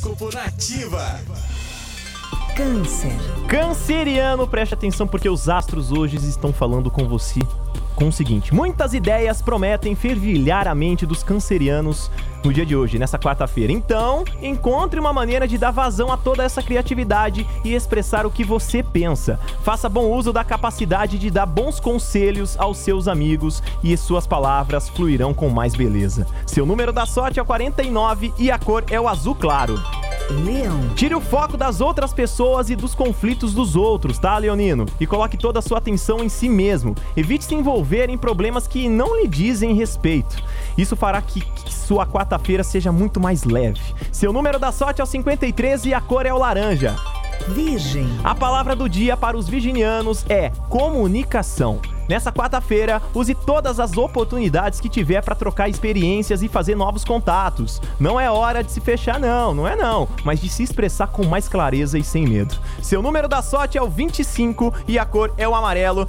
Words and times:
Horóscopo 0.00 0.34
Nativa. 0.34 1.20
Câncer. 2.56 3.12
Canceriano, 3.46 4.48
preste 4.48 4.72
atenção 4.72 5.06
porque 5.06 5.28
os 5.28 5.48
astros 5.48 5.92
hoje 5.92 6.16
estão 6.16 6.52
falando 6.54 6.90
com 6.90 7.06
você 7.06 7.40
com 8.00 8.08
o 8.08 8.12
seguinte: 8.12 8.54
muitas 8.54 8.94
ideias 8.94 9.42
prometem 9.42 9.94
fervilhar 9.94 10.66
a 10.66 10.74
mente 10.74 11.04
dos 11.04 11.22
cancerianos 11.22 12.10
no 12.42 12.52
dia 12.52 12.64
de 12.64 12.74
hoje, 12.74 12.98
nessa 12.98 13.18
quarta-feira. 13.18 13.70
Então, 13.70 14.24
encontre 14.40 14.98
uma 14.98 15.12
maneira 15.12 15.46
de 15.46 15.58
dar 15.58 15.70
vazão 15.70 16.10
a 16.10 16.16
toda 16.16 16.42
essa 16.42 16.62
criatividade 16.62 17.46
e 17.62 17.74
expressar 17.74 18.24
o 18.24 18.30
que 18.30 18.42
você 18.42 18.82
pensa. 18.82 19.38
Faça 19.62 19.90
bom 19.90 20.06
uso 20.10 20.32
da 20.32 20.42
capacidade 20.42 21.18
de 21.18 21.30
dar 21.30 21.44
bons 21.44 21.78
conselhos 21.78 22.58
aos 22.58 22.78
seus 22.78 23.06
amigos 23.06 23.62
e 23.84 23.94
suas 23.96 24.26
palavras 24.26 24.88
fluirão 24.88 25.34
com 25.34 25.50
mais 25.50 25.74
beleza. 25.74 26.26
Seu 26.46 26.64
número 26.64 26.92
da 26.92 27.04
sorte 27.04 27.38
é 27.38 27.42
o 27.42 27.46
49 27.46 28.32
e 28.38 28.50
a 28.50 28.58
cor 28.58 28.84
é 28.90 28.98
o 28.98 29.06
azul 29.06 29.34
claro. 29.34 29.78
Leão. 30.30 30.90
Tire 30.94 31.14
o 31.14 31.20
foco 31.20 31.56
das 31.56 31.80
outras 31.80 32.12
pessoas 32.12 32.70
e 32.70 32.76
dos 32.76 32.94
conflitos 32.94 33.52
dos 33.52 33.76
outros, 33.76 34.18
tá, 34.18 34.38
Leonino? 34.38 34.86
E 35.00 35.06
coloque 35.06 35.36
toda 35.36 35.58
a 35.58 35.62
sua 35.62 35.78
atenção 35.78 36.22
em 36.22 36.28
si 36.28 36.48
mesmo. 36.48 36.94
Evite 37.16 37.44
se 37.44 37.54
envolver 37.54 38.08
em 38.08 38.16
problemas 38.16 38.66
que 38.66 38.88
não 38.88 39.20
lhe 39.20 39.26
dizem 39.26 39.74
respeito. 39.74 40.36
Isso 40.78 40.96
fará 40.96 41.20
que 41.20 41.42
sua 41.68 42.06
quarta-feira 42.06 42.62
seja 42.62 42.92
muito 42.92 43.20
mais 43.20 43.44
leve. 43.44 43.80
Seu 44.12 44.32
número 44.32 44.58
da 44.58 44.72
sorte 44.72 45.00
é 45.00 45.04
o 45.04 45.06
53 45.06 45.86
e 45.86 45.94
a 45.94 46.00
cor 46.00 46.26
é 46.26 46.32
o 46.32 46.38
laranja. 46.38 46.96
Virgem. 47.50 48.06
A 48.22 48.34
palavra 48.34 48.76
do 48.76 48.88
dia 48.88 49.16
para 49.16 49.36
os 49.36 49.48
virginianos 49.48 50.24
é 50.28 50.50
comunicação. 50.68 51.80
Nessa 52.08 52.32
quarta-feira, 52.32 53.00
use 53.14 53.36
todas 53.36 53.78
as 53.78 53.96
oportunidades 53.96 54.80
que 54.80 54.88
tiver 54.88 55.22
para 55.22 55.36
trocar 55.36 55.68
experiências 55.68 56.42
e 56.42 56.48
fazer 56.48 56.74
novos 56.74 57.04
contatos. 57.04 57.80
Não 58.00 58.18
é 58.18 58.28
hora 58.28 58.64
de 58.64 58.72
se 58.72 58.80
fechar, 58.80 59.20
não, 59.20 59.54
não 59.54 59.66
é 59.66 59.76
não, 59.76 60.08
mas 60.24 60.40
de 60.40 60.48
se 60.48 60.64
expressar 60.64 61.06
com 61.06 61.24
mais 61.24 61.48
clareza 61.48 61.98
e 61.98 62.02
sem 62.02 62.26
medo. 62.26 62.56
Seu 62.82 63.00
número 63.00 63.28
da 63.28 63.42
sorte 63.42 63.78
é 63.78 63.82
o 63.82 63.88
25 63.88 64.74
e 64.88 64.98
a 64.98 65.04
cor 65.04 65.32
é 65.36 65.48
o 65.48 65.54
amarelo. 65.54 65.98